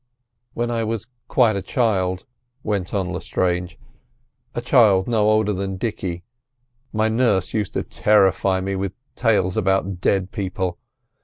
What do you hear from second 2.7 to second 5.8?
on Lestrange, "a child no older than